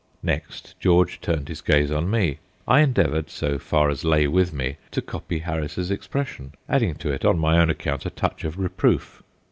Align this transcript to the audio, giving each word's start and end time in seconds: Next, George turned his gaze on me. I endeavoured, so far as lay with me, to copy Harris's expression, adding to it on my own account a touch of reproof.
Next, 0.23 0.73
George 0.79 1.21
turned 1.21 1.47
his 1.47 1.61
gaze 1.61 1.91
on 1.91 2.09
me. 2.09 2.39
I 2.67 2.79
endeavoured, 2.81 3.29
so 3.29 3.59
far 3.59 3.91
as 3.91 4.03
lay 4.03 4.25
with 4.27 4.51
me, 4.51 4.77
to 4.89 4.99
copy 4.99 5.37
Harris's 5.37 5.91
expression, 5.91 6.53
adding 6.67 6.95
to 6.95 7.11
it 7.13 7.23
on 7.23 7.37
my 7.37 7.59
own 7.59 7.69
account 7.69 8.07
a 8.07 8.09
touch 8.09 8.43
of 8.43 8.57
reproof. 8.57 9.21